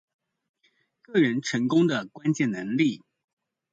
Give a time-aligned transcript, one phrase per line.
[1.03, 3.03] 個人成功的關鍵能力